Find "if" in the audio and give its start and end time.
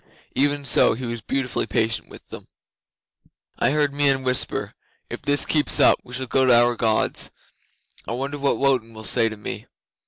5.11-5.21